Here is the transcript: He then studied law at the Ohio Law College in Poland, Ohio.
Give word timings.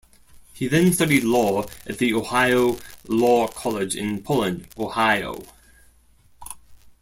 He 0.51 0.67
then 0.67 0.93
studied 0.93 1.23
law 1.25 1.67
at 1.85 1.99
the 1.99 2.11
Ohio 2.15 2.79
Law 3.07 3.47
College 3.47 3.95
in 3.95 4.23
Poland, 4.23 4.67
Ohio. 4.75 5.43